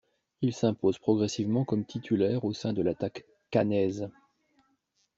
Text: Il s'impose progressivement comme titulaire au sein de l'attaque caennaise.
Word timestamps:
Il 0.41 0.51
s'impose 0.51 0.97
progressivement 0.97 1.63
comme 1.63 1.85
titulaire 1.85 2.43
au 2.43 2.53
sein 2.53 2.73
de 2.73 2.81
l'attaque 2.81 3.23
caennaise. 3.51 4.09